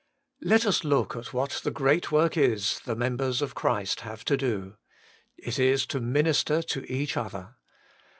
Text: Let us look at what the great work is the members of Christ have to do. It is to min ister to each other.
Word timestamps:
Let 0.41 0.65
us 0.65 0.83
look 0.83 1.15
at 1.15 1.31
what 1.31 1.61
the 1.63 1.69
great 1.69 2.11
work 2.11 2.35
is 2.35 2.79
the 2.85 2.95
members 2.95 3.39
of 3.39 3.53
Christ 3.53 3.99
have 3.99 4.25
to 4.25 4.35
do. 4.35 4.77
It 5.37 5.59
is 5.59 5.85
to 5.85 5.99
min 5.99 6.25
ister 6.25 6.63
to 6.63 6.91
each 6.91 7.15
other. 7.15 7.57